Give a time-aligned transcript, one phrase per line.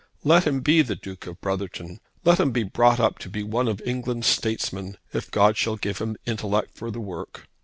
[0.23, 1.99] Let him be the Duke of Brotherton.
[2.25, 5.99] Let him be brought up to be one of England's statesmen, if God shall give
[5.99, 7.47] him intellect for the work.